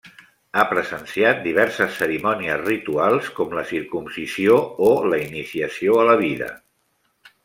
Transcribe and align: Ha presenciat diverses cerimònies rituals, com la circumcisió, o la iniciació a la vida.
Ha 0.59 0.61
presenciat 0.69 1.41
diverses 1.43 1.99
cerimònies 1.99 2.57
rituals, 2.63 3.27
com 3.39 3.53
la 3.59 3.65
circumcisió, 3.75 4.57
o 4.87 4.91
la 5.13 5.21
iniciació 5.29 5.99
a 6.05 6.11
la 6.13 6.17
vida. 6.27 6.49